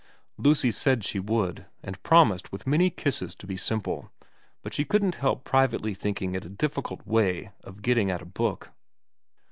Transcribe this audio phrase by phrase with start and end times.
[0.39, 4.09] Lucy said she would, and promised with many kisses to be simple,
[4.63, 8.71] but she couldn't help privately thinking it a difficult way of getting at a book.